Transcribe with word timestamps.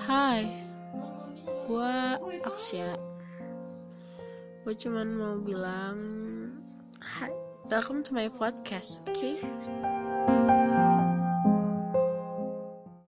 Hai, 0.00 0.48
gue 1.68 1.96
Aksya. 2.48 2.88
Gue 4.64 4.72
cuman 4.72 5.12
mau 5.12 5.36
bilang, 5.36 5.96
Hai, 7.04 7.28
welcome 7.68 8.00
to 8.00 8.16
my 8.16 8.32
podcast, 8.32 9.04
oke? 9.04 9.12
Okay? 9.12 9.36